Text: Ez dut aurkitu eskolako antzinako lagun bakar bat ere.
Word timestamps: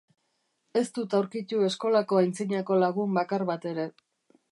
Ez 0.79 0.85
dut 0.95 1.13
aurkitu 1.17 1.61
eskolako 1.67 2.19
antzinako 2.21 2.79
lagun 2.85 3.13
bakar 3.19 3.45
bat 3.51 3.69
ere. 3.75 3.87